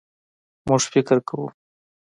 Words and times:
مونږ 0.67 0.83
فکر 0.93 1.17
کوو 1.27 1.47